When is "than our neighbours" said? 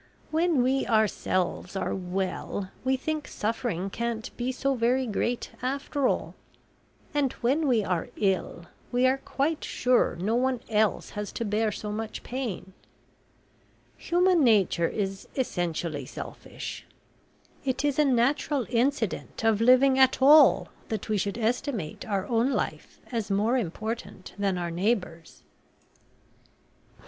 24.39-25.43